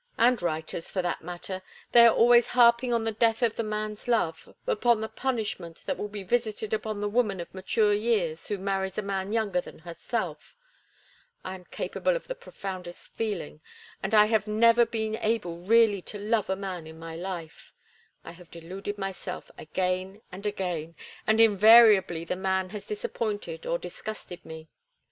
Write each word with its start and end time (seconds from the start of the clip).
"And 0.17 0.41
writers, 0.41 0.89
for 0.89 1.03
that 1.03 1.21
matter! 1.21 1.61
They 1.91 2.07
are 2.07 2.15
always 2.15 2.47
harping 2.47 2.91
on 2.91 3.03
the 3.03 3.11
death 3.11 3.43
of 3.43 3.55
the 3.55 3.61
man's 3.61 4.07
love, 4.07 4.51
upon 4.65 4.99
the 4.99 5.07
punishment 5.07 5.83
that 5.85 5.95
will 5.95 6.07
be 6.07 6.23
visited 6.23 6.73
upon 6.73 7.01
the 7.01 7.07
woman 7.07 7.39
of 7.39 7.53
mature 7.53 7.93
years 7.93 8.47
who 8.47 8.57
marries 8.57 8.97
a 8.97 9.03
man 9.03 9.31
younger 9.31 9.61
than 9.61 9.77
herself! 9.77 10.55
I 11.45 11.53
am 11.53 11.65
capable 11.65 12.15
of 12.15 12.25
the 12.27 12.33
profoundest 12.33 13.15
feeling, 13.15 13.61
and 14.01 14.15
I 14.15 14.25
have 14.25 14.47
never 14.47 14.87
been 14.87 15.17
able 15.17 15.59
really 15.59 16.01
to 16.01 16.17
love 16.17 16.49
a 16.49 16.55
man 16.55 16.87
in 16.87 16.97
my 16.97 17.15
life. 17.15 17.71
I 18.25 18.31
have 18.31 18.49
deluded 18.49 18.97
myself 18.97 19.51
again 19.55 20.23
and 20.31 20.47
again, 20.47 20.95
and 21.27 21.39
invariably 21.39 22.25
the 22.25 22.35
man 22.35 22.71
has 22.71 22.87
disappointed 22.87 23.67
or 23.67 23.77
disgusted 23.77 24.43
me. 24.47 24.67